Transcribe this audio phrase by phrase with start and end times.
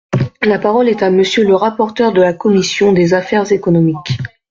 [0.41, 4.17] La parole est à Monsieur le rapporteur de la commission des affaires économiques.